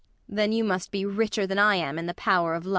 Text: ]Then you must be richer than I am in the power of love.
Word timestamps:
]Then 0.27 0.51
you 0.51 0.63
must 0.63 0.89
be 0.89 1.05
richer 1.05 1.45
than 1.45 1.59
I 1.59 1.75
am 1.75 1.99
in 1.99 2.07
the 2.07 2.15
power 2.15 2.55
of 2.55 2.63
love. 2.65 2.69